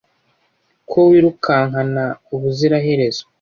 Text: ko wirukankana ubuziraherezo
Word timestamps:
ko 0.89 0.97
wirukankana 1.09 2.05
ubuziraherezo 2.33 3.23